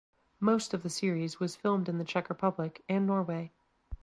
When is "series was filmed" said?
0.89-1.87